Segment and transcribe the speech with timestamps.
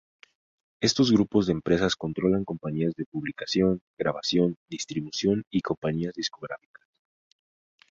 [0.81, 6.87] Estos grupos de empresas controlan compañías de publicación, grabación, distribución y compañías discográficas.